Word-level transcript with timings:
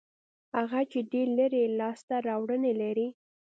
هغه 0.57 0.79
چې 0.91 0.99
ډېر 1.11 1.21
یې 1.31 1.35
لري 1.39 1.63
لاسته 1.79 2.15
راوړنې 2.27 2.73
لري. 2.81 3.07